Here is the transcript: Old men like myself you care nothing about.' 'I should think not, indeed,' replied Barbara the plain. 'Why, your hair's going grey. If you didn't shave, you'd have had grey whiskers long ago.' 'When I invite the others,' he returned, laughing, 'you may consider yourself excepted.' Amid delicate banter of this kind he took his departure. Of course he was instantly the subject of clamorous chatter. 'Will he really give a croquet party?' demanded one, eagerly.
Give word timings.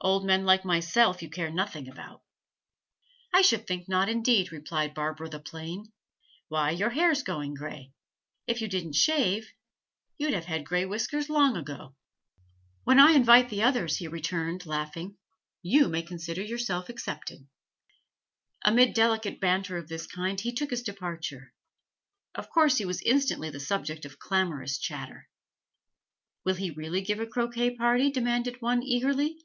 Old 0.00 0.24
men 0.24 0.44
like 0.44 0.64
myself 0.64 1.22
you 1.22 1.28
care 1.28 1.50
nothing 1.50 1.88
about.' 1.88 2.22
'I 3.34 3.42
should 3.42 3.66
think 3.66 3.88
not, 3.88 4.08
indeed,' 4.08 4.52
replied 4.52 4.94
Barbara 4.94 5.28
the 5.28 5.40
plain. 5.40 5.86
'Why, 6.46 6.70
your 6.70 6.90
hair's 6.90 7.24
going 7.24 7.54
grey. 7.54 7.90
If 8.46 8.60
you 8.60 8.68
didn't 8.68 8.94
shave, 8.94 9.50
you'd 10.16 10.34
have 10.34 10.44
had 10.44 10.64
grey 10.64 10.86
whiskers 10.86 11.28
long 11.28 11.56
ago.' 11.56 11.96
'When 12.84 13.00
I 13.00 13.10
invite 13.10 13.50
the 13.50 13.64
others,' 13.64 13.96
he 13.96 14.06
returned, 14.06 14.66
laughing, 14.66 15.16
'you 15.62 15.88
may 15.88 16.02
consider 16.02 16.42
yourself 16.42 16.88
excepted.' 16.88 17.48
Amid 18.64 18.94
delicate 18.94 19.40
banter 19.40 19.78
of 19.78 19.88
this 19.88 20.06
kind 20.06 20.40
he 20.40 20.52
took 20.54 20.70
his 20.70 20.84
departure. 20.84 21.52
Of 22.36 22.50
course 22.50 22.76
he 22.78 22.84
was 22.84 23.02
instantly 23.02 23.50
the 23.50 23.58
subject 23.58 24.04
of 24.04 24.20
clamorous 24.20 24.78
chatter. 24.78 25.28
'Will 26.44 26.54
he 26.54 26.70
really 26.70 27.00
give 27.00 27.18
a 27.18 27.26
croquet 27.26 27.74
party?' 27.74 28.12
demanded 28.12 28.62
one, 28.62 28.84
eagerly. 28.84 29.38